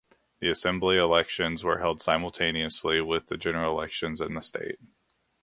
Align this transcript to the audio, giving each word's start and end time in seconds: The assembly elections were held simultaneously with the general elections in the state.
The 0.39 0.49
assembly 0.49 0.97
elections 0.97 1.63
were 1.63 1.77
held 1.77 2.01
simultaneously 2.01 3.01
with 3.01 3.27
the 3.27 3.37
general 3.37 3.71
elections 3.77 4.19
in 4.19 4.33
the 4.33 4.41
state. 4.41 4.79